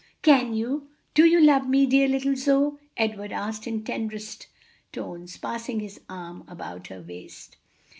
[0.23, 4.47] "Can you, do you love me, dear little Zoe?" Edward asked in tenderest
[4.91, 7.57] tones, passing his arm about her waist.